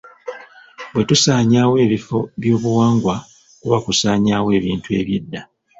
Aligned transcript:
Bwe 0.91 1.03
tusaanyawo 1.09 1.73
ebifo 1.85 2.17
byobuwangwa 2.41 3.15
kuba 3.61 3.77
kusaanyaawo 3.85 4.49
ebintu 4.59 4.89
eby'edda. 4.99 5.41